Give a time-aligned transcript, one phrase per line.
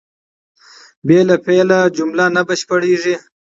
[1.05, 3.15] بې له فعله جمله نه بشپړېږي.